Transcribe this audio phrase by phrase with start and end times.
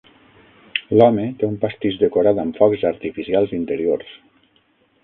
[0.99, 4.19] L'home té un pastís decorat amb focs artificials interiors.